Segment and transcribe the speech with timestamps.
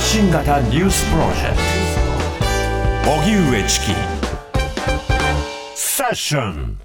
[0.00, 1.56] 発信型ニュースプロジェク
[3.04, 3.10] ト。
[3.20, 3.86] 荻上チキ。
[5.74, 6.78] セッション。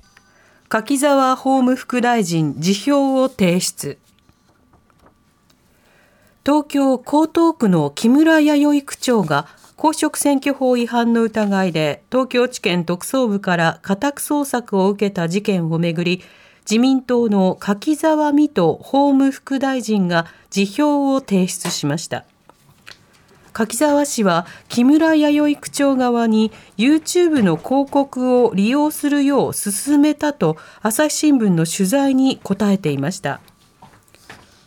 [0.67, 3.97] 柿沢法務副大臣辞表を提出。
[6.45, 16.21] 東京江東区の木村弥生区長が公職選挙法違反の疑いで東京地検特捜部から家宅捜索を受けた事件をめぐり
[16.69, 20.83] 自民党の柿沢水戸法務副大臣が辞表
[21.15, 22.25] を提出しました。
[23.55, 33.39] 柿沢氏は木村弥生区長側に YouTube の広告を利用するよう勧めたと朝日新聞の取材に答えていました。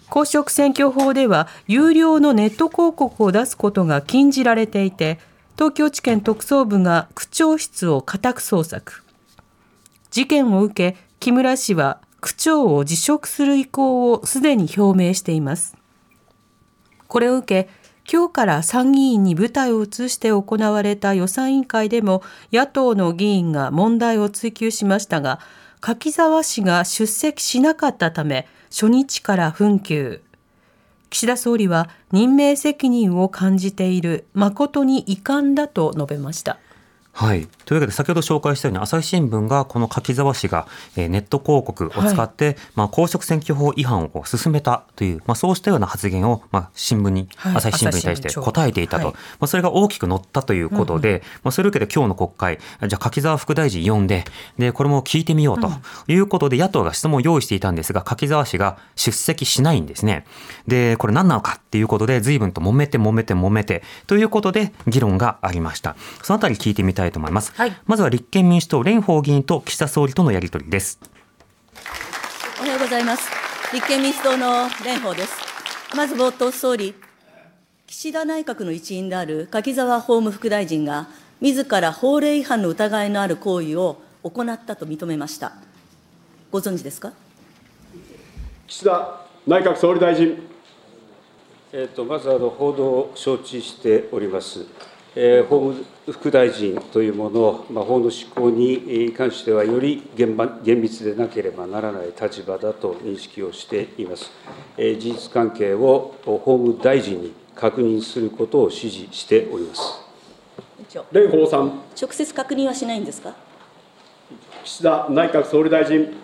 [0.09, 5.19] 公職選挙法では有料のネット広告を出すことが禁じられていて
[5.57, 9.05] 東京地検特捜部が区長室を家宅捜索。
[10.11, 15.77] 事件を受け木村氏は区長を辞職する意向をすでに表明しています。
[17.07, 25.41] これを受け今日から参議院に舞台を移して行われた予算委員会でも野党の議員が問題を追及しましたが
[25.81, 30.21] 柿沢氏が出席しなかったため初日から紛糾。
[31.11, 36.59] 岸田総理は任命責任を感じている誠に遺憾だと述べました。
[37.19, 54.23] はい、というわけで先ほど紹介したように朝日新聞がこの柿沢氏が、えー、ネット広告を使って、はい、まあ、公職選挙法違反を進めたという、まあ、そうしたような発言を、まあ、新聞に、はい、朝日新聞に対して答えていたと、はい、まあ、それが大きく載ったということで、うんうん、まあ、それを受けて今日の国会じゃあ柿沢副大臣呼んで
[54.57, 55.73] でこれも聞いてみようと
[56.07, 60.25] いうことで、野党が質問を用意していたんですが柿沢氏が出席しないんですね。
[60.69, 65.97] でこれ何なのかっていうことで随分と揉めて揉めて揉めてということで議論がありました。
[66.23, 67.53] そのあたり聞いてみたいと思います。
[67.55, 67.77] はい。
[67.87, 70.99] まずは立憲民主党蓮舫議員と岸田総理とのやり取りです。
[72.61, 73.29] おはようございます。
[73.73, 75.33] 立憲民主党の蓮舫です。
[75.97, 76.95] まず冒頭総理
[77.87, 81.09] 岸田内閣の一員である柿沢法務副大臣が
[81.41, 85.53] 自ら法令違反の疑いのある行為を行ったと認めました。
[86.51, 87.13] ご存知ですか？
[88.67, 90.37] 岸田内閣総理大臣。
[91.73, 94.67] えーと、とまずあの報道を承知しております。
[95.17, 104.31] えー、法務副大臣というもの、まあ、法の執行に関しては、より厳厳密でなければならない立場だと認識をしています。
[104.77, 110.01] えー、事実関係を法務大臣に確認することを指示しております。
[111.13, 111.81] 蓮舫さん。
[112.01, 113.35] 直接確認はしないんですか？
[114.65, 116.15] 岸田内閣総理大臣。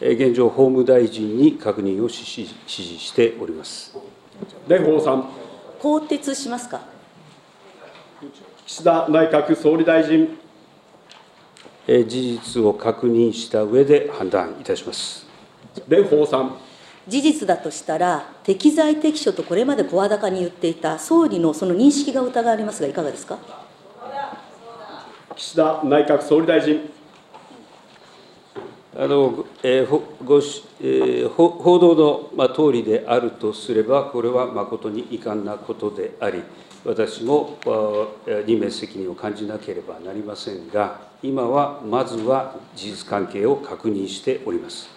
[0.00, 3.96] 現状、法務大臣に確認を指示しております。
[4.68, 5.28] 蓮舫さん。
[5.80, 6.93] 更迭しますか？
[8.66, 10.38] 岸田内閣総理大臣。
[11.86, 15.26] 事実を確認した上で判断いたします。
[15.88, 16.56] 蓮舫さん。
[17.06, 23.38] 事実だとしたら、適材適所とこれまで声高に言っていた総理のその認識が疑われますが、いかがですか？
[25.36, 26.88] 岸田内閣総理大臣。
[28.96, 30.38] あのえー、ご
[30.80, 36.42] えー、報道の、まあ、通りであるとすれば、これは誠に遺憾なことであり、
[36.84, 37.58] 私も
[38.46, 44.90] 任命責任を感じなければなりませんが、今はまずは事実関係を確認しております。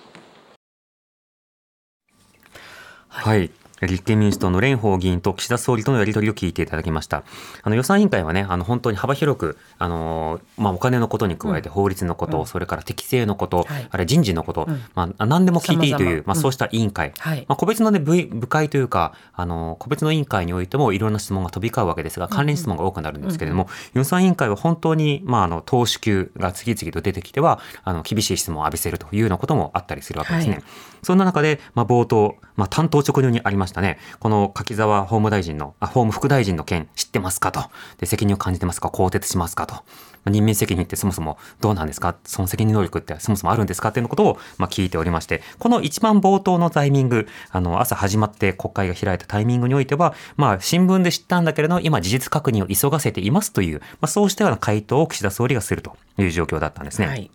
[3.07, 3.49] はい
[3.81, 7.23] 立憲民主党の蓮舫議員と岸田総理とのやり取りを聞いていただきました。
[7.61, 30.53] あの予算委員会はね、あの本当に幅広く、あのまあ、お金のことに加えて法律のこと、うん、それから適正のこと、はい、あるいは人事のこと、うん、まあ、何でも聞いていいという、まあ、そうした委員会、はい、まあ、個別の、ね、部部会というかあの、個別の委員会においてもいろんな質問が飛び交うわけですが、関連質問が多くなるんですけれども、予算委員会は本当に、まあ、あの党首級が次々と出てきては、あの厳しい質問を浴びせるというようなこともあったりするわけですね。
[30.53, 30.63] はい、
[31.03, 37.65] そんな中で、まあ、冒頭、まあ、担当直入にありましたね、この柿沢法務大臣の、あ法務副大臣の件知ってますかと。
[37.97, 38.89] で、責任を感じてますか？
[38.89, 39.75] 更迭しますかと。
[40.29, 42.15] 任命責任ってそもそもどうなんですか？
[42.25, 43.89] その責任能力ってそもそもあるんですか？
[43.89, 57.07] っていうことを、ま、聞いておりまして、この一番冒頭のタイミング、あの、朝始まって国会が開いたタイミングにおいては、まあ、新聞で知ったんだけれども、今事実確認を急がせていますという、まあ、そうしたような回答を岸田総理がするという状況だったんですね。
[57.07, 57.31] はい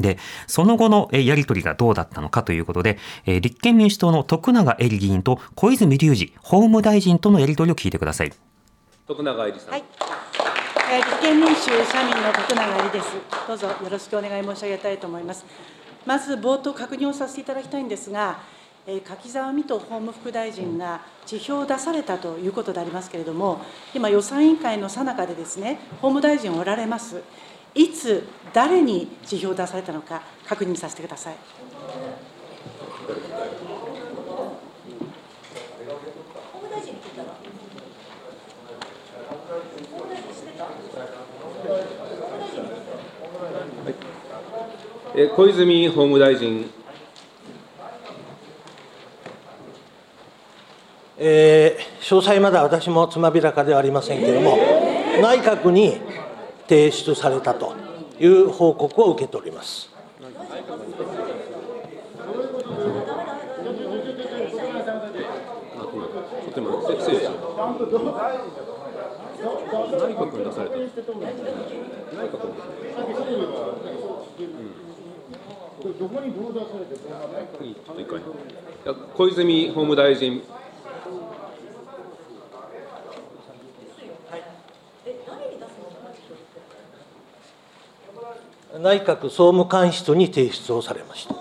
[0.00, 8.32] で、その後のやり取りがどうだったのかということで、立憲民主党の徳永エリ議員と小泉隆二法務大臣とのやり取りを聞いてください。
[9.06, 9.70] 徳永エリさん。
[9.70, 9.84] はい。
[10.98, 13.08] 立憲民主・社民の徳永エリです。
[13.48, 15.44] どうぞよろしくお願い申し上げたいと思います。
[16.04, 18.38] まず冒頭確認をさせていただきたいんですが、
[19.04, 23.60] 柿沢水戸法務副大臣が辞表を出されたということでありますけれども、
[23.94, 27.22] 今、予算委員会のさなかでですね、法務大臣おられます。
[27.76, 31.36] いつ、誰に辞表を出されたのか、確認させてください。
[45.34, 46.70] 小泉法務大臣。
[51.18, 54.56] えー、詳細まだ私もつまびらかではありませんけれども、
[55.20, 56.00] 内閣に
[56.68, 57.74] 提出されたと
[58.18, 59.90] いう報告を受けております。
[60.16, 60.32] 内
[70.14, 70.76] 閣に出された。
[70.76, 70.86] 内
[72.28, 72.54] 閣に。
[75.98, 78.20] どこにどう出されてちょっと一回。
[79.14, 80.42] 小泉法務大臣。
[88.86, 91.34] 内閣総務官室に提出をされました。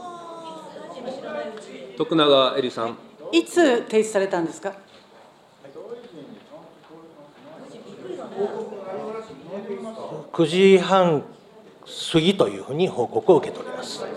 [1.96, 2.98] 徳永エリさん。
[3.32, 4.74] いつ提出されたんですか
[10.34, 11.24] ？9時半
[12.12, 14.02] 過ぎというふうに報告を受けております。
[14.04, 14.10] は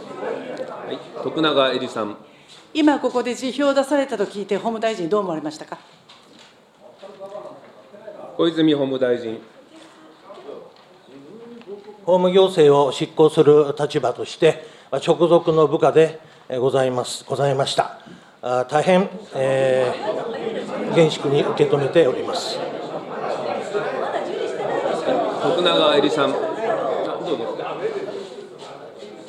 [0.91, 2.17] い、徳永エリさん。
[2.73, 5.77] 今ここで辞表を出されたと聞いて、法務大臣、どう思われましたか？
[8.39, 9.39] 小泉法務大臣。
[12.09, 14.65] 法務行政を執行する立場として、
[15.07, 16.19] 直属の部下で
[16.59, 17.99] ございますございました。
[18.71, 22.59] 大変、えー、厳粛に受け止めております。
[25.43, 26.31] 徳永エリさん。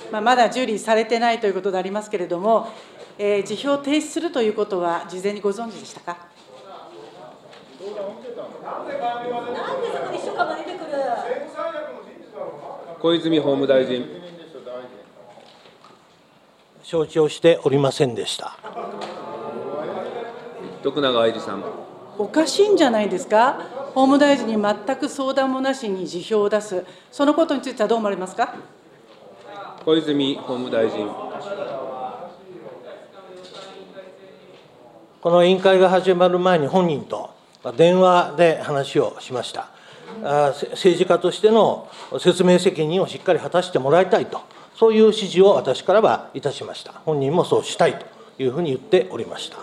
[0.09, 2.69] まあ、まだ受理されてないということでありますけれども、
[3.17, 6.29] えー、辞表を提出するということは、事前にご存知でしたか？
[13.01, 14.05] 小泉法務大臣。
[16.83, 18.57] 承知をしておりませんでした。
[20.83, 21.63] 徳永エリさん。
[22.17, 23.61] おかしいんじゃないですか？
[23.95, 28.55] 法務大臣に全く相談もなしに辞表を出す、そのことについてはどう思われますか？
[29.85, 31.09] 小泉法務大臣。
[35.21, 37.29] この委員会が始まる前に本人と
[37.77, 39.69] 電話で話をしました。
[40.21, 41.89] 政治家としての
[42.19, 44.41] 説明責任をしっかり果たしてもらいたいと、
[44.75, 46.93] そういう指示を私からはいたしました。
[47.05, 48.05] 本人もそうしたいと
[48.41, 49.57] いうふうに言っておりました。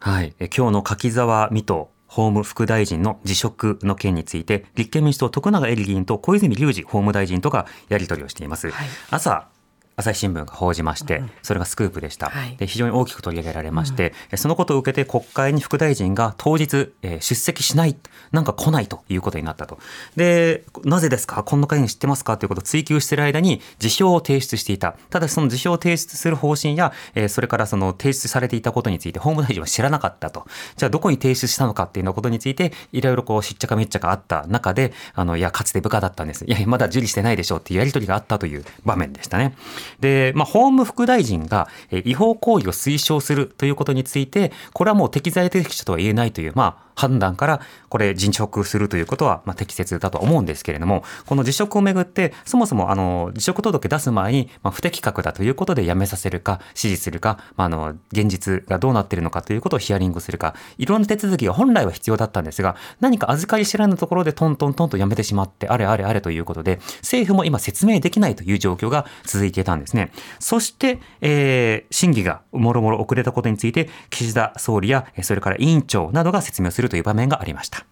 [0.00, 8.70] はい、え今日の柿沢水戸法務副大臣の辞職の件について、立憲民主党徳永エリ議員と小泉隆二法務大臣とがやり取りをしています。
[8.70, 9.48] はい、朝
[9.96, 12.32] 朝日新聞が報じまして、それがスクープでした。
[12.58, 17.96] で非常に大きく取り上げられまして、うん、そのことを受けて国会に副大臣が当日、えー、出席しない、
[18.32, 19.78] なんか来ないということになったと。
[20.16, 21.42] で、なぜですか？
[21.42, 22.36] こんな会に知ってますか？
[22.36, 24.96] ということを追及している間に辞表を提出していた。
[25.10, 30.46] ただその辞表を提出する方針や、えー、それからその提出されていたことについて法務大臣は知らなかったと。
[30.76, 36.44] じゃあどこに提出したのかっていうようなことについて、いろいろこうしっちゃかめっちゃかあった中で、あの、いや、かつて部下だったんです。
[36.44, 39.54] いや、まだ受理してないでしょうっていうやり取りがあったという場面でしたね。
[40.00, 70.10] で、まあ、法務副大臣が違法行為を推奨するということについて、これはもう適材適所とは言えないという、まあ、判断から、これ、辞職するということは、まあ、適切だと思うんですけれども、この辞職をめぐって、そもそも、あの、辞職届出す前に、まあ、不適格だということで辞めさせるか、支持するか、まあ、あの、現実がどうなっているのかということをヒアリングするか、いろんな手続きが本来は必要だったんですが、何か預かり知らぬところでトントントンと辞めてしまって、あれあれあれということで、政府も今説明できないという状況が続いていたんですね。
[70.38, 77.86] そして、えー、審議がもろもろ遅れたことについて、岸田総理や、それから委員長などが説明するという場面がありました。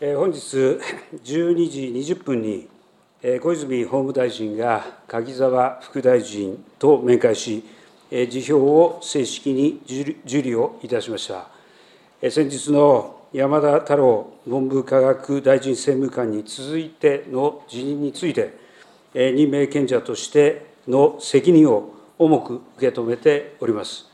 [0.00, 0.38] 本日
[1.22, 2.68] 12時20分に、
[3.40, 7.64] 小泉法務大臣が柿沢副大臣と面会し、
[8.10, 9.80] 辞表を正式に
[10.24, 11.48] 受理をいたしました。
[12.30, 18.58] 先日の山田太郎文部科学大臣政務官に続いての辞任について、
[19.14, 24.06] 任命権者としての責任を重く受け止めております。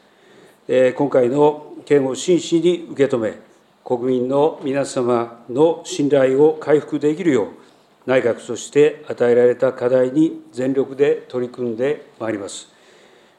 [0.69, 3.39] 今回の件を真摯に受け止め、
[3.85, 7.47] 国民の皆様の信頼を回復できるよう、
[8.05, 12.69] 内閣として与えられた課題に全力で取り組んでまいります。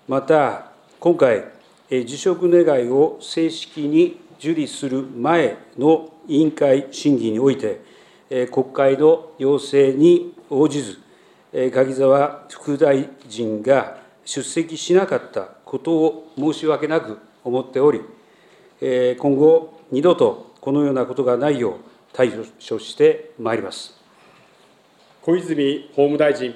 [0.07, 1.43] また、今回、
[1.89, 7.81] 辞職願を正式に受理する前の委員会審議において、
[8.51, 10.99] 国会の要請に応じず、
[11.71, 18.01] 柿沢副大臣が出席しなかったことを申し訳なく思っており、
[18.79, 21.75] 今後、二度とこのようなことがないよう
[22.13, 23.95] 対処してまいります。
[25.23, 26.53] 小泉法務大臣。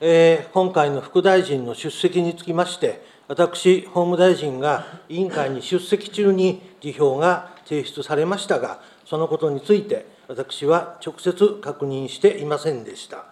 [0.00, 13.26] えー、今回の副大臣の出席につきまして、私、法務大臣が委員会に出席中に辞表が提出されましたが、そのことについて、私は直接確認していませんでした。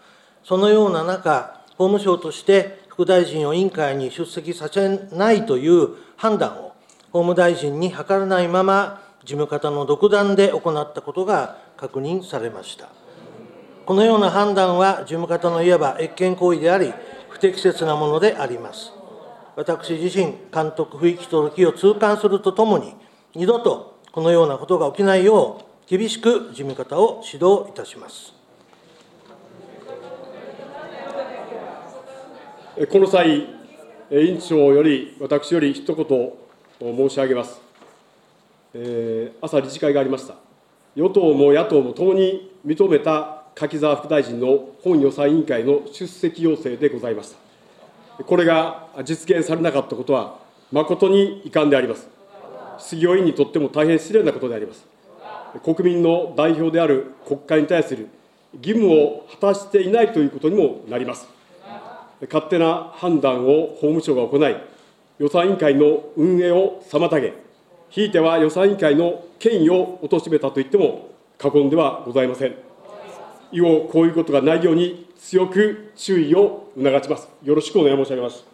[0.44, 6.69] そのような中、法務省として副大臣を委員会に出席させないという判断を、
[7.12, 12.88] 法務大臣に諮らないまま、事務方の独断で行ったことが確認されました。
[13.84, 16.92] このような判断は、事務方のいわば越権行為であり、
[17.28, 18.92] 不適切なものであります。
[19.56, 22.94] 私自身、監督不行き届きを痛感するとともに、
[23.34, 28.32] 二度とこのようなことが起きないよう、厳しく事務方を指導いたします。
[32.90, 33.48] この際、
[34.12, 36.32] 委員長より、私より一言
[36.80, 37.60] 申し上げます。
[38.72, 40.34] えー、朝、理事会がありました。
[40.96, 47.34] 与党も野党もともに認めた柿沢副大臣の本予算委員会の出席要請でございまし
[48.16, 48.24] た。
[48.24, 50.38] これが実現されなかったことは、
[50.72, 52.08] 誠に遺憾であります。
[52.78, 54.86] 質疑応員にとっても大変失礼なことであります。
[55.62, 58.08] 国民の代表である国会に対する
[58.54, 61.28] 義務を果たしていないということにもなります。
[62.22, 64.56] 勝手な判断を法務省が行い、
[65.20, 67.34] 予算委員会の運営を妨げ、
[67.90, 72.54] ひいては予算委員会の権威を貶めたと言っても過言ではございません。
[73.52, 77.28] 以後、こういうことがないように強く注意を促します。
[77.42, 78.46] よろしくお願い申し上げます。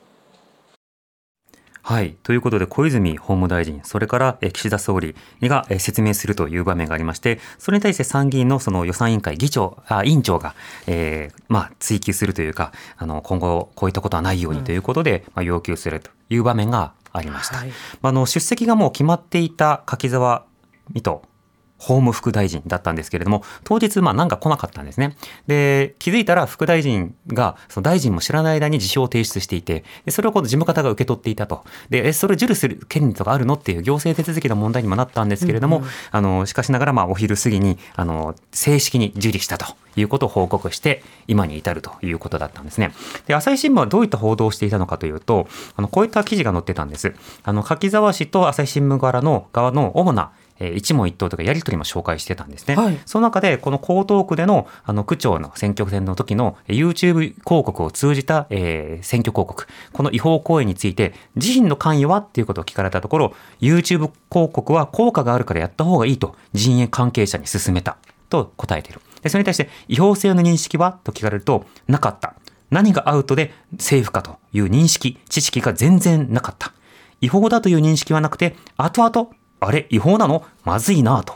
[1.88, 2.16] はい。
[2.24, 10.56] ということで、小泉法務大臣、それから岸田総理が説明するという場面がありまして、それに対して参議院のその予算委員会議長、あ委員長が、
[10.88, 17.58] えー、まあ、追及するというか、あの、今後、こういったことはないようにということで、うん、まあ、要求するという場面がありました。
[17.58, 17.70] はい、
[18.02, 20.44] あの、出席がもう決まっていた柿沢
[20.88, 21.22] 水戸
[21.78, 25.16] 法務副大臣だったんですけれども、当日、まあなんか来なかったんですね。
[25.46, 31.64] で、気づいたら副大臣が、その大臣も知らない間に辞表を提出していて、でそれを事務方が受け取っていたと。
[31.90, 33.54] で、え、それを受理する権利とかあるの？
[33.54, 39.66] っていう行政手続きの問題にもなったんですけれども、うんうん、あの、しかしながら、まあお昼過ぎに、あの、正式に受理したと
[39.96, 42.92] いうことを報告して、今に至るということだったんですね。
[43.26, 47.14] で、朝日新聞はどういった報道をしていたのかというと、あの、こういった記事が載ってたんです。
[47.44, 52.76] あの、柿沢氏と朝日新聞側の側の主なえ一問一答とかやり取りも紹介してたんですね。
[52.76, 67.96] はい、その中で、この江東区でのあの区長の選挙戦の時の YouTube 広告を通じた、えー、選挙広告、この違法行為について、自身の関与はっていうことを聞かれたところ、YouTube 広告は効果があるからやった方がいいと陣営関係者に勧めた
[68.28, 69.00] と答えている。
[69.22, 70.98] でそれに対して、違法性の認識は？
[71.04, 72.34] と聞かれると、なかった。
[72.70, 76.72] 何がアウトでセーフかという認識、知識が全然なかった。
[77.20, 80.44] 違法だという認識はなくて、後々あれ違法なの？
[80.64, 81.34] まずいなと。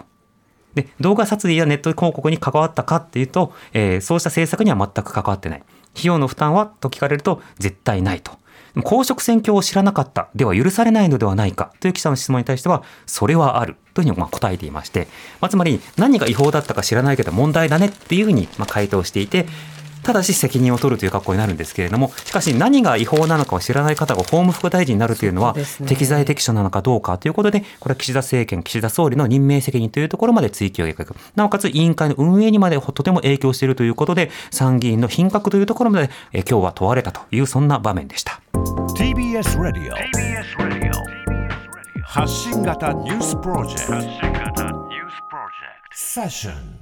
[0.74, 5.62] で、動画撮影やネット広告に関わったかっていうと、えー、そうした政策には全く関わってない。
[5.94, 8.38] 費用の負担はと聞かれると絶対ないと。
[8.84, 15.08] 公職選挙を知らなかったでは許されないのではないかという記者の質問に対してはそれはあるというふうにま答えていまして、
[15.40, 19.46] まあ、つまり何が違法だったか知らないけど問題だねっていうふうにま回答していて
[20.02, 25.54] ただし責任を取るという格好になるんですけれども、しかし何が違法なのかを知らない方が法務副大臣になるというのは、
[25.86, 31.14] 適材適所なのかどうかということで、これは岸田政権、岸田総理の任命責任というところまで追及を描く。
[31.36, 38.40] なおかつ委員会の運営にまでとても影響しているということで、参議院の品格というところまでえ今日は問われたというそんな場面でした。
[38.96, 39.94] TBS Radio
[42.02, 44.90] 発信型ニュースプロジェクト。
[45.92, 46.79] セッション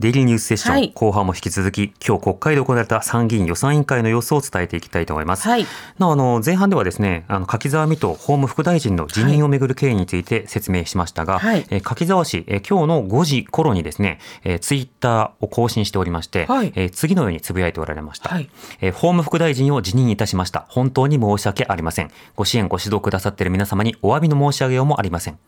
[0.00, 5.48] デイリーニュースセッション、はい、後半も引き続き今日国会で行われた参議院予算委員会の様子を伝えていきたいと思います。
[5.48, 5.66] はい、
[5.98, 20.66] なあの前半ではですねあの柿沢水戸法務副大臣の辞任をめぐる経緯について説明しましたが、はい、え柿沢氏え今日の5時頃にですねえツイッターを更新しておりまして、はい、え次のようにつぶやいておられました、はい、え法務副大臣を辞任いたしました。
[20.68, 22.10] 本当に申し訳ありません。
[22.34, 25.38] ご支援ご指導くださっている皆様にお詫びの申し上げようもありません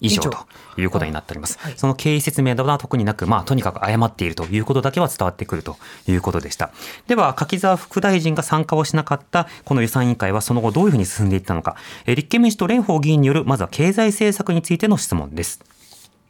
[0.00, 0.36] 以上と
[0.76, 1.58] いうことになっております。
[1.58, 5.76] はい、その経緯説明などは特になく、まあ、とにかく謝っているということだけは伝わってくると
[6.06, 6.70] いうことでした。
[7.06, 11.76] では、柿沢副大臣が参加をしなかったこの予算委員会はその後どういうふうに進んでいったのか、
[12.06, 15.60] え立憲民主党蓮舫議員によるまずは経済政策についての質問です。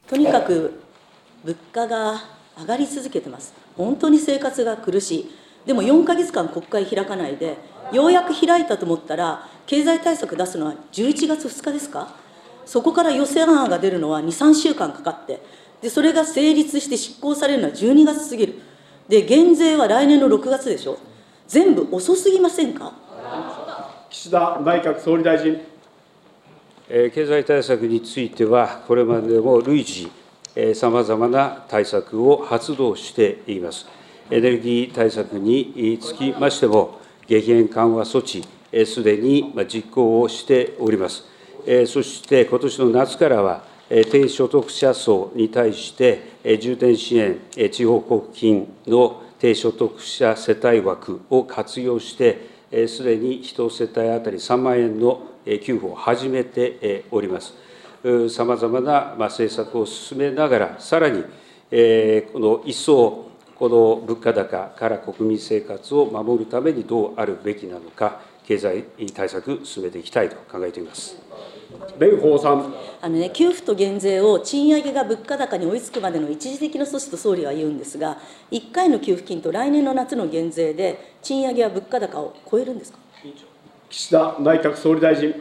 [0.08, 0.80] とにかく
[1.44, 2.22] 物価が
[2.58, 3.52] 上がり続けてます。
[3.76, 5.30] 本当に生活が苦しい。
[5.66, 7.58] でも4か月間国会開かないで、
[7.92, 12.14] ようやく開いたと思ったら、経済対策出すのは11月2日ですか？
[12.66, 15.40] そこから予算案が出るのは2、3週間かかって、
[15.80, 18.54] でそれが成立して執行されるのは12月過ぎる。
[19.08, 20.98] で、減税は来年の6月でしょ。
[21.46, 22.92] 全部遅すぎませんか？
[24.10, 25.60] 岸田内閣総理大臣。
[26.88, 30.10] 経済対策については、これまでも累次、
[30.74, 33.86] さまざまな対策を発動しています。
[34.30, 38.44] エネルギー対策につきましても、激変緩和措置、
[38.86, 41.24] すでに実行をしております。
[41.86, 47.40] そして今年の夏からは、低所得者層に対して、重点支援、
[47.72, 57.54] 地方交付金の低所得者世帯枠を活用して、すでに1世帯当たり3万円の給付を始めております。
[58.30, 61.28] さまざまな政策を進めながら、さらにこ
[62.38, 71.16] の一層、この物価高から国民生活を守るためにどうあるべきなのか、経済対策、進めていきたいと考えています。
[71.98, 72.74] 蓮舫さん。
[73.00, 78.18] あのね、給付と減税を賃上げが物価高に追いつくまでの一時的な措置と総理は言うんですが、
[78.50, 82.98] 1回の給付金と来年の夏の減税で、賃上げは物価高を超えるんですか？
[83.88, 85.34] 岸田内閣総理大臣。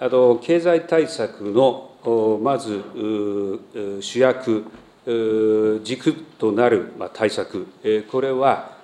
[0.00, 2.82] あの経済対策のまず
[4.00, 4.64] 主役、
[5.82, 7.66] 軸となる対策、
[8.10, 8.76] これは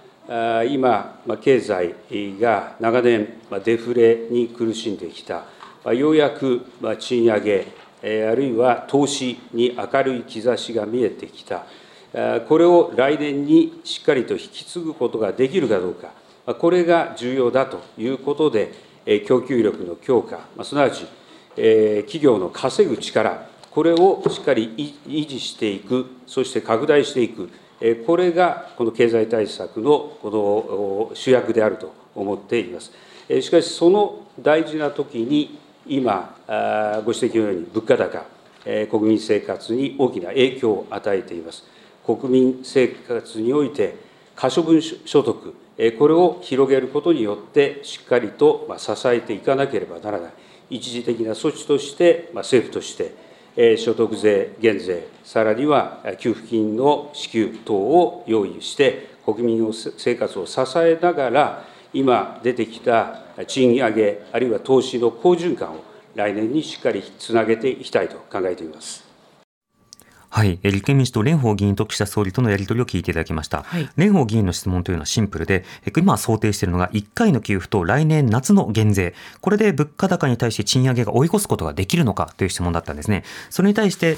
[0.69, 1.95] 今、経済
[2.41, 5.45] が長年、デフレに苦しんできた、
[5.93, 6.63] ようやく
[6.99, 7.67] 賃上げ、
[8.03, 11.67] あるいは投資に明るい兆しが見えてきた、
[12.49, 16.13] これを来年にしっかりと引き継ぐことができるかどうか、
[16.55, 18.73] これが重要だということで、
[19.27, 21.07] 供給力の強化、すなわち
[21.57, 27.51] 企業の稼ぐ力、これをしっかり維持していく、そして拡大していく、
[28.07, 32.93] これがこの経済対策のこの主役であると思っています。
[33.43, 36.35] しかし、その大事なときに、今、
[37.05, 38.25] ご指摘のように物価高、
[38.91, 41.65] 国民生活に大きな影響を与えています。
[42.05, 43.97] 国民生活において、
[44.35, 45.55] 可処分所得、
[45.99, 50.33] これを広げることによって、しっかりと支えていかなければならない、
[50.71, 61.65] 一時的な措置として、政府として、所得税減税、さらには給付金の支給等を用意して、国民の生活を支えながら、
[61.95, 69.05] 今出てきた賃上げ、あるいは投資の好循環を来年にしっかりつなげていきたいと考えています。
[70.29, 70.59] はい。
[70.65, 73.63] 立憲民主党蓮舫議員と岸田総理とのやり取りを聞いていただきました。
[73.63, 75.65] はい、蓮舫議員の質問というのはシンプルで、
[75.97, 79.15] 今想定しているのが1回の給付と来年夏の減税。
[79.41, 83.23] これで物価高に対して賃上げが追い越すことができるのかという質問だったんですね。
[83.49, 84.17] それに対して、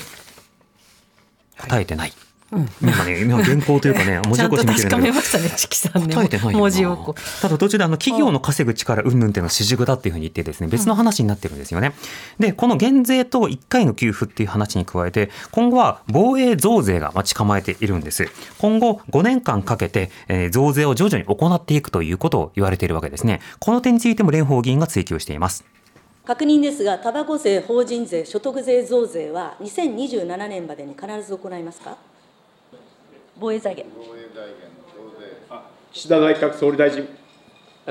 [1.58, 2.12] 答えてない。
[2.52, 5.14] うん、今ね、今原稿というかね、 文字起こし見てるんだけど。
[5.14, 6.14] ましたね、チキさんね。
[6.14, 11.92] 答えてない文字起こただ途中であの企業の稼ぐ力云々っていうのは主軸だっていうふうに言ってですね、別の話になってるんですよね。
[12.38, 18.28] で、この減税と1回の給付っていう話に加えて、今後は防衛増税が待ち構えているんです。
[18.58, 23.40] 今後5年間かけて、えー、増税を徐々に行っていくということを言われているわけですね。
[23.58, 25.64] この点についても蓮舫議員が追及しています。
[26.26, 31.96] 確認ですが、たばこ税、法人税、所得税増税は2027年までに必ず行いますか？
[33.38, 33.94] 防衛財源。
[35.92, 37.06] 岸田内閣総理大臣。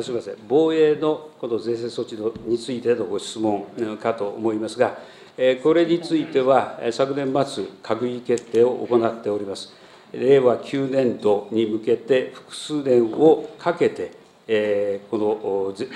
[0.01, 3.65] すみません、防衛のこの税制措置のについてのご質問
[4.01, 4.97] かと思いますが、
[5.63, 9.73] これについては、昨年末、閣議決定を行っております。
[10.11, 14.11] 令和9年度に向けて、複数年をかけて、
[15.09, 15.87] この税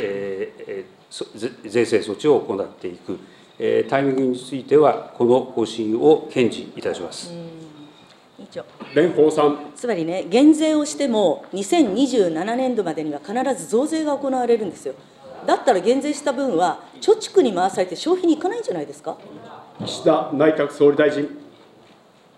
[1.85, 3.17] 制措置を行っていく、
[3.89, 7.33] タイミングについては、この方針を堅持いたします。
[8.51, 8.63] 長
[8.95, 9.71] 蓮舫さん。
[9.75, 14.93] つまりね、減税をしても、2027年度までには必ず増税が行われるんですよ。
[15.45, 19.17] だったら減税した分は、貯蓄に回されて消費に行かないんじゃないですか？
[19.85, 21.27] 岸田内閣総理大臣。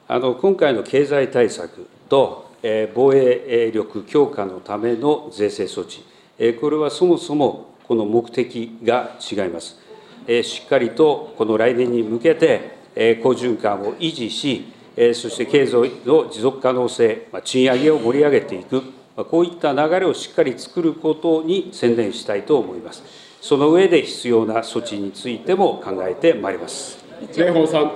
[0.08, 6.04] あの今回の経済対策と、えー、防衛力強化のための税制措置、
[6.38, 9.80] えー、これはそもそもこの目的が違います。
[10.28, 14.65] えー、しっかりとこの来年に向けて、えー、好循環を維持し、
[15.14, 18.82] そして経済の持続可能性、賃上げを盛り上げていく、
[19.30, 23.04] こういった流れをしっかり作ることに専念したいと思います。
[23.40, 27.04] その上で必要な措置についても考えてまいります。
[27.22, 27.92] 蓮舫さん。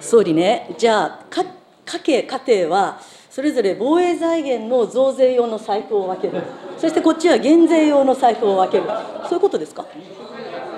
[0.00, 1.44] 総理ね、じゃあ、か
[1.84, 3.00] 家計、家庭は、
[3.30, 6.42] それぞれ防衛財源の増税用の財布を分ける、
[6.76, 8.84] そしてこっちは減税用の財布を分ける、
[9.28, 9.86] そういうことですか？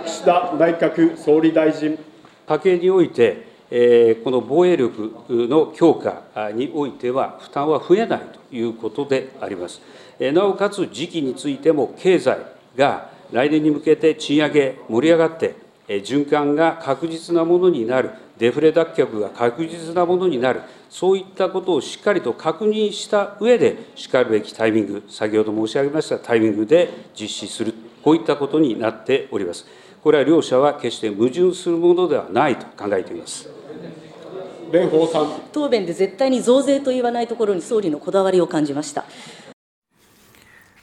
[0.05, 1.99] 岸田内閣総理大臣。
[2.47, 9.81] 家計において、えー、この防衛力の強化においては、負担は増えないということであります。
[10.19, 12.39] なおかつ時期についても、経済
[12.77, 15.55] が来年に向けて賃上げ、盛り上がって、
[15.87, 29.65] 循環が確実なものになる、デフレ脱却が確実なものになる、そういったことをしっかりと確認した上で、しかるべきタイミング、先ほど申し上げましたタイミングで実施する、こういったことになっております。
[30.03, 33.60] これは両者は決して矛盾するものではないと考えています。
[34.71, 35.41] 蓮舫さん。
[35.53, 39.05] 答弁で絶対に増税と言わないところに総理のこだわりを感じました。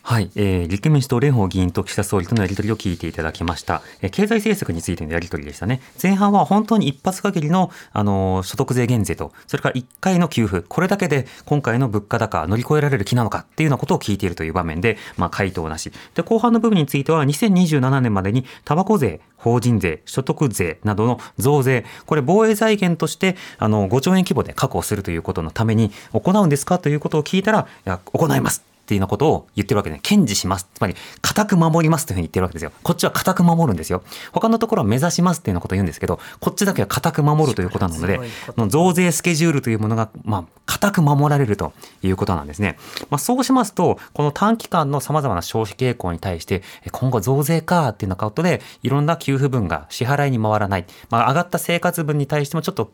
[0.08, 5.82] はい、えー、立憲民主党蓮舫議員と岸田総理とのやり取りを聞いていただきました、えー、経済政策についてのやり取りでしたね。
[6.02, 10.62] 前半は本当に一発限りの、あのー、所得税減税とそれから1回の給付。
[10.66, 15.92] これだけで今回の物価高乗り越えられる気なのかっていうようなことを聞いているという場面で、まあ、回答なし。
[16.16, 28.77] で後半の部分については2027年までにタバコ税法人税所得税などの増税これ防衛財源としてあの5兆円規模で確保するということのために行うんですかということを聞いたらいや行います。
[28.88, 30.70] っていうようなことを言ってるわけで、堅持します。
[30.74, 32.72] つまり、固く守りますというふうに言ってるわけですよ。
[32.84, 34.02] こっちは固く守るんですよ。
[34.32, 38.22] 他のところは目指しますっていうようなことを言うんですけど、こっちだけは固く守るということなので、
[38.70, 42.78] 増税スケジュールというものが、まあ、固く守られるということなんですね。
[43.10, 50.86] まあ、そうしますと、この短期間の様々な消費傾向に対して、今後増税かっていうようなことで、いろんな給付分が支払いに回らない。
[51.10, 52.92] まあ、上がった生活分に対してもちょっと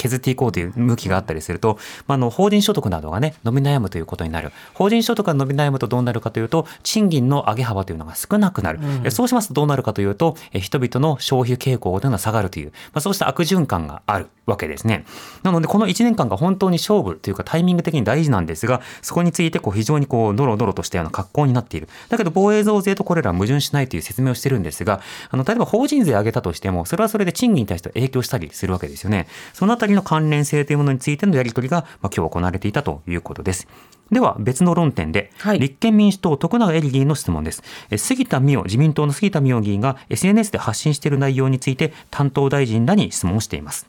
[0.00, 4.52] 削っていこうという向きがあったりすると、まあ、の法人所得などがね伸び悩むということになる。
[4.72, 15.04] 法人所得が伸び悩むとどうなるかというと賃金の上げ幅というのが少なくなる、うん、そうしますとどうなるかというと人々の消費傾向というのが下がるという、まあ、そうした悪循環があるわけですね。
[15.42, 21.88] なのでこの1年間が本当に勝負というかタイミング的に大事なんですがそこについてこう非常にこうドロドロとしたような格好になっている。
[22.08, 29.28] だけど防衛増税とこれらは矛盾しないという説明をしてるんですがあの例えば法人税上げたとしてもそれはそれで賃金に対して影響したりするわけですよね。
[29.52, 33.68] そのあたりの関連性というものについてのやり取りが、まあ、今日行われていたということです。
[34.10, 37.62] では別の論点で、はい、立憲民主党徳永エリ議員の質問です。
[37.96, 43.86] 杉田水脈自民党の杉田水脈議員が SNS で発信している内容について担当大臣らに質問をしています、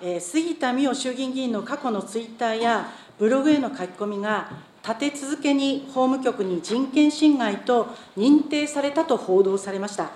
[0.00, 4.50] えー、杉田水脈衆議院議員の過去のツイッターやブログへの書き込みが
[4.86, 10.10] 立て続けに法務局に人権侵害と認定されたと報道されました。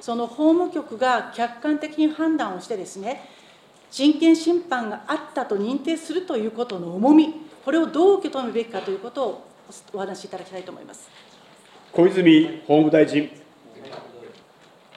[0.00, 3.28] その法務局が客観的に判断をしてですね
[3.96, 7.32] 人権侵犯があったと認定するということの重み、
[7.64, 9.46] これをどう受け止めるべきかということを
[9.94, 11.08] お話しいただきたいと思います
[11.92, 13.30] 小泉法務大臣。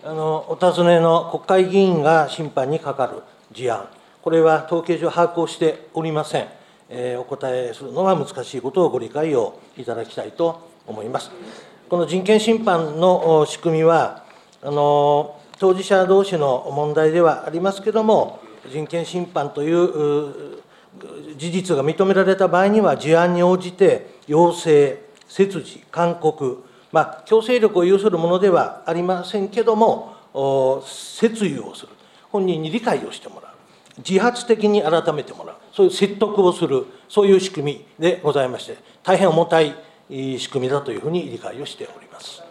[0.04, 3.22] あのお尋ねの国会議員が審判にかかる
[3.54, 3.88] 事案、
[4.22, 6.50] これは統計上把握をしておりません。
[6.90, 11.32] えー、お答えするのは難しいことをご理解をいただきたいと思います。
[11.90, 14.26] この人権侵犯の仕組みは、
[14.62, 20.64] あの当事者同士の問題ではありますけれども、人権侵犯という
[21.38, 30.16] 事実が認められた場合には、事案に応じて要請、切除、勧告、まあ、強制力を有するものではありませんけども、
[30.86, 31.90] 説諭をする、
[32.32, 33.52] 本人に理解をしてもらう、
[34.08, 39.76] 自発的に改めてもらう、そういう説得をする、そういう仕組みでございまして、大変重たい
[40.10, 42.42] 仕組みだというふうに理解をしております。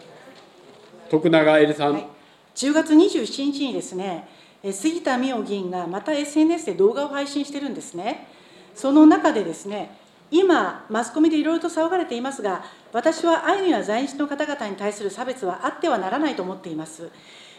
[1.09, 2.07] 徳永エリさん、はい、
[2.55, 4.27] 10月27日にですね、
[4.63, 8.27] 杉田水脈議員がまた SNS で動画を配信してるんですね。
[8.75, 9.97] その中でですね、
[10.31, 17.09] 今、マスコミでいろいろと騒がれていますが、私はアイヌや在日の方々に対する差別はあってはならないと思っています。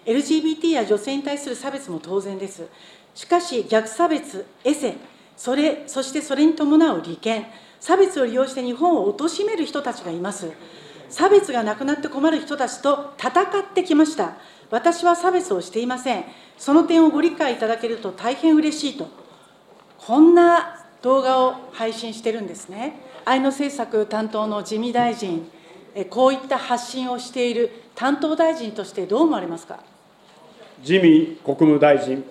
[0.06, 2.68] LGBT や女性に対する差別も当然です。
[3.14, 4.96] しかし、逆差別、エセ、
[5.36, 7.46] それ、そしてそれに伴う利権、
[7.80, 10.52] 差別を利用して日本を貶める人たちがいます。
[11.10, 14.36] 差別がなくなって困る人たちと戦ってきました。
[14.70, 16.24] 私は差別をしていません。
[16.56, 19.08] その点をご理解いただけると大変嬉しいと、
[19.98, 23.00] こんな動画を配信してるんですね。
[23.24, 25.50] アイヌ政策担当の自見大臣、
[26.08, 29.80] こういった発信をしている担当大臣としてどう思われますか？
[30.80, 32.24] 自見国務大臣。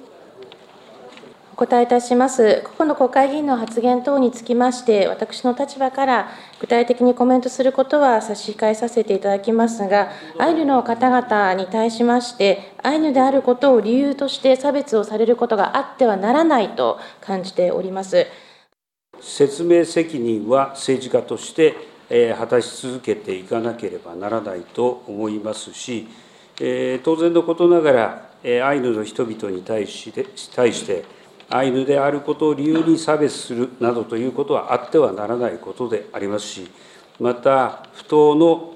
[1.59, 2.61] 答えいたします。
[2.77, 6.29] 個々の国会議員の発言等につきまして、私の立場から
[6.61, 18.25] 具体的にコメントすることは差し控えさせていただきますが、アイヌの方々に対しまして、アイヌであることを理由として差別をされることがあってはならないと感じております。
[19.19, 21.75] 説明責任は政治家として、
[22.37, 26.07] 果たし続けていかなければならないと思いますし、
[27.03, 28.29] 当然のことながら、
[28.65, 31.03] アイヌの人々に対して対して
[31.49, 36.67] アイヌであることを理由に差別するなどということはあってはならないことでありますし、
[37.19, 38.73] また、不当の、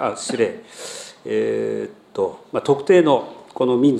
[0.00, 0.62] あ失礼、
[1.24, 3.98] えー、っとまあ、特定のこの民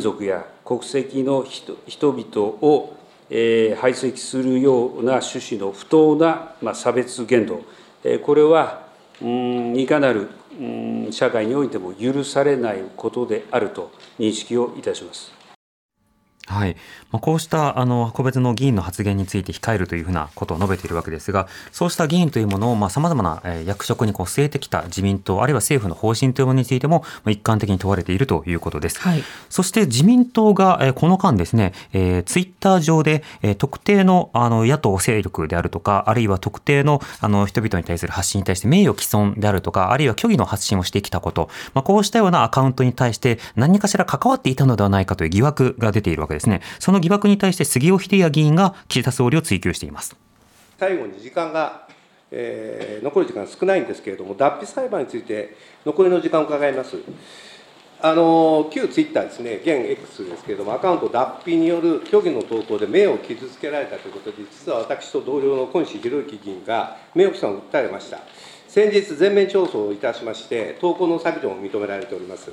[0.00, 2.96] 族や国籍の人々を、
[3.30, 7.62] えー、排斥するような趣旨の不当な、まあ、差別言動、
[8.04, 8.86] えー、これは、
[9.20, 10.28] うん、いかなる、
[10.60, 15.33] うん、社会においても許されないことであると認識をいたします。
[16.46, 16.76] はい。
[17.10, 29.00] まあ、こうしたあの個別の議員の発言について控えるというふうなことを述べているわけですが、そうした議員というものをさまざ、まな、えー、役職にこう据えてきた自民党、あるいは政府の方針というものについても、まあ、一貫的に問われているということです。
[29.00, 46.60] はい、そして自民党が、えー、この間ですね、えー、ツイッター上で、えー、特定のあの野党勢力であるとか、あるいは特定のあの人々に対する発信に対して名誉毀損であるとか、あるいは虚偽の発信をしてきたこと、まあ、こうしたようなアカウントに対して何かしら関わっていたのではないかという疑惑が出ているわけですですね。
[46.78, 50.16] その疑惑に対して杉尾秀哉議員が岸田総理を追及しています
[50.78, 51.86] 最後に時間が、
[52.30, 56.96] えー、残る時間少ないんですけれども、脱皮裁判について、残りの時間を伺います。
[58.00, 68.18] あの旧ツイッターですね、現 X ですけれども、アカウント脱皮による虚偽の投稿で名誉を傷つけられたということで、実は私と同僚の小西洋之議員が名誉毀損を訴えました。
[68.68, 72.50] 先日、全面調査をいたしまして、投稿の削除も認められております。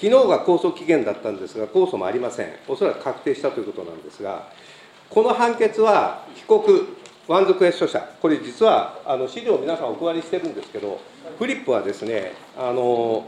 [0.00, 4.46] 昨日が控訴期限だったんですが、控訴もありません、おそらく確定したということなんですが、
[5.10, 6.86] この判決は、被告、
[7.26, 11.00] ワンズクエスト社、これ実はあの資料を、皆さんお配りしてるんですけど、
[11.38, 13.26] フリップはですね、あの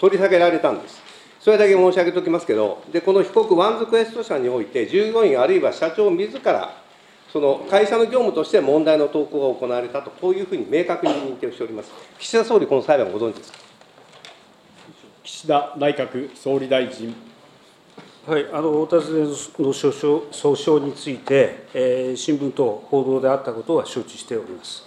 [0.00, 1.02] 取り下げられたんです。
[1.40, 6.74] それだけ申し上げておきますけど、でこの被告、ワンズクエスト社において、従業員あるいは社長自ら、
[7.32, 11.90] その会社の業務として問題の投稿が行われたと、こういうふうに明確に認定をしております。
[12.18, 13.69] 岸田総理、この裁判ご存知ですか？
[15.30, 17.14] 岸田内閣総理大臣。
[18.26, 24.84] はい、あのお尋ねの訴訟訴訟について、えー、新聞等報道であったことは承知しております。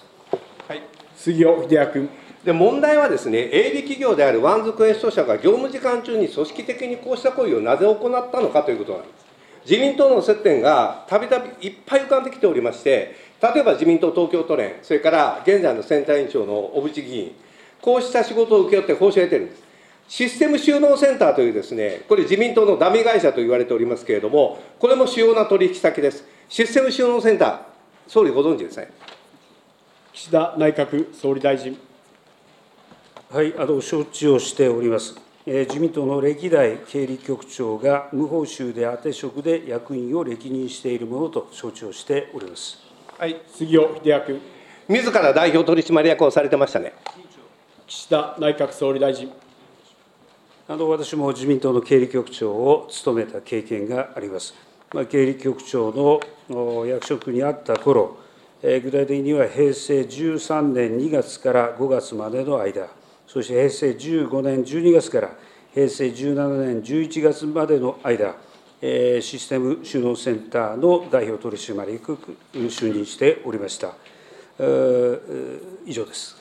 [0.67, 0.83] はい、
[1.15, 2.09] 杉尾秀哉君。
[2.43, 9.71] で問題はですね、営利企業であるワンズクエスト社が業務時間中に組織的にこうした行為をなぜ行ったのかということなんです。
[9.71, 17.31] 自民党の接点がたびたびいっぱい浮かんできておりまして、例えば自民党東京都連、それから現在の選対委員長の小渕議員、
[17.81, 19.72] こうした仕事を請け負って報酬を得てるんです。
[20.07, 26.25] システム収納センターというですね、これ自民党のダミ会社と言われておりますけれども、これも主要な取引先です。
[26.49, 27.59] システム収納センター、
[28.07, 28.91] 総理ご存知ですね？
[30.13, 31.77] 岸田内閣総理大臣。
[33.31, 35.15] はい、あの承知をしております。
[35.47, 42.77] えー、自民党の歴代経理局長が無報酬で当て職で役員を歴任しているものと承知をしております。
[43.17, 44.41] はい、杉尾秀哉君。
[44.87, 46.93] 自ら代表取締役をされてましたね。
[47.87, 49.31] 岸田内閣総理大臣。
[50.65, 54.53] あの私も自民党の経理局長を務めた経験があります。
[54.93, 55.91] まあ、経理局長
[56.49, 58.17] の役職にあった頃、
[58.61, 62.87] え具体的には平成13年2月から5月までの間、
[63.27, 65.31] そして平成15年12月から
[65.73, 68.33] 平成17年11月までの間、
[68.81, 72.17] えシステム収納センターの代表取締役
[72.53, 73.95] 就任しておりました。
[75.85, 76.37] 以上です。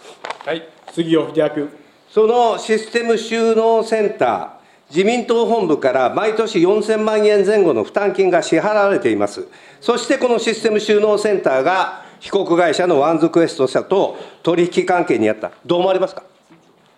[0.47, 1.82] はい、杉尾秀哉君。
[2.12, 4.51] そのシステム収納センター、
[4.90, 9.48] 自民党本部から毎年4000万円前後の負担金が支払われています。
[9.81, 16.22] そしてこのシステム収納センターが被告会社のワンズクエスト社と取引関係にあった、どう思われますか？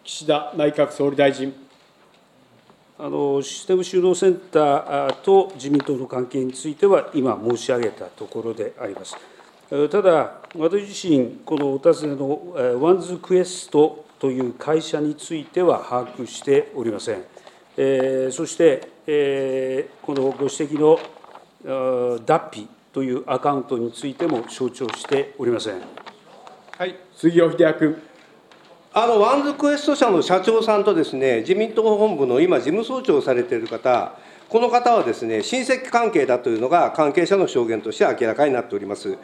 [0.02, 1.54] 岸田内閣総理大臣。
[2.98, 9.16] あのシステム収納センターと自民党の関係については、今申し上げたところであります。
[9.90, 17.24] ただ、私自身、このお尋ねのワンズクエストという会社については把握しておりません。
[17.76, 20.98] えー、そして、えー、このご指摘の
[22.24, 25.74] Dappi というアカウントについても承知をしておりません。
[26.78, 28.02] はい、杉尾秀哉君。
[28.94, 34.16] あのワンズクエスト社の社長さんとですね、自民党本部の今、事務総長をされている方、
[34.54, 39.18] この方はですね、親戚関係だというのが関係者の証言として明らかになっております。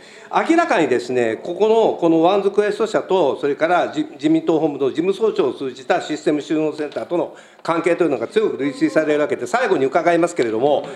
[0.48, 10.88] 明らかにですね、ここのこのワンズクエスト社と、それから自民党本部の事務総長を通じたシステム収納センターとの関係というのが強く類推されるわけで、最後に伺いますけれども、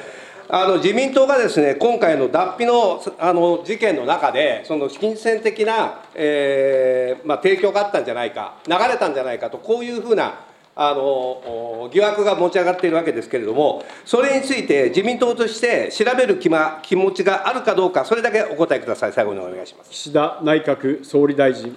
[0.49, 10.41] あの自民党がですね今回の Dappi のあの事件の中で、その金銭的な、えーまあ、提供があったんじゃないか、流れたんじゃないかと、こういうふうな
[10.77, 21.77] あの疑惑が持ち上がっているわけですけれども、それについて自民党として調べる気,、ま、気持ちがあるかどうか、それだけお答えください、最後にお願いします岸田内閣総理大臣。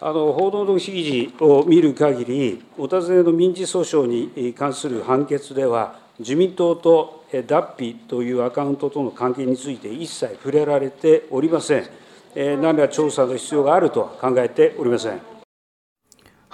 [0.00, 11.88] あの報道の記事を見る限り、お尋ねの民事訴訟に関する判決では、自民党と脱皮というアカウントとの関係について一切触れられておりません。
[12.34, 15.33] 何ら調査の必要があるとは考えておりません。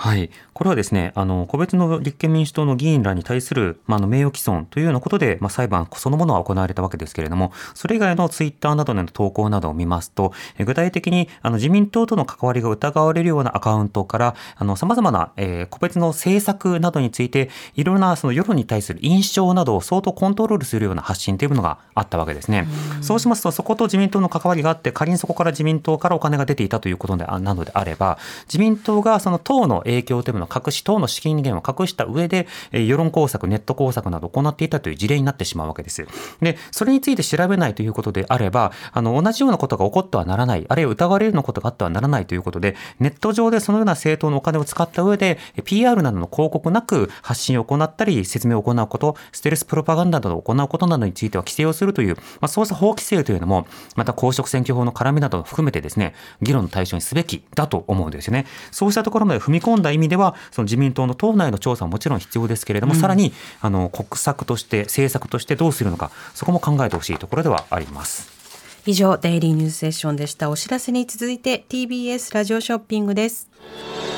[0.00, 22.66] はい、これはですね、あの個別の立憲民主党の議員らに対する、まあ、の名誉毀損というようなことで、まあ、裁判そのものは行われたわけですけれども、それ以外のツイッターなどでの投稿などを見ますと、具体的にあの自民党との関わりが疑われるようなアカウントから、あの様々な、えー、個別の政策などについて、いろんなその世論に対する印象などを相当コントロールするような発信というのがあったわけですね。
[23.00, 36.06] うそうしますと、そこと自民党の関わりがあって、仮にそこから自民党からお金が出ていたということでなのであれば、自民党がその党の影響というものを隠し、党の資金源を隠した上で、え世論工作、ネット工作などを行っていたという事例になってしまうわけです。
[36.40, 58.46] で、それについて調べないということであれば、あの、同じようなことが起こってはならない、あるいは疑われるようなことがあってはならないということで、ネット上でそのような政党のお金を使った上で、PR などの広告なく発信を行ったり、説明を行うこと、ステルスプロパガンダなどを行うことなどについては規制をするという、まあ、そうした法規制というのも、また公職選挙法の絡みなどを含めてですね、議論の対象にすべきだと思うんですよね。
[58.70, 68.40] そうしたところまで踏み込んんだ意味では、その自民党の党内の調査ももちろん必要ですけれども、うん、さらにあの国策として政策としてどうするのかそこも考えてほしいところではあります。
[68.86, 70.48] 以上デイリーニュースセッションでした。
[70.50, 73.48] お知らせに続いて TBS ラジオショッピングです。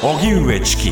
[0.03, 0.91] 荻上チキ